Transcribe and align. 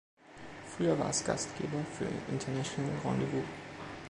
Früher 0.65 0.97
war 0.97 1.11
es 1.11 1.23
Gastgeber 1.23 1.77
für 1.95 2.07
International 2.33 2.89
Rendezvous. 3.05 3.43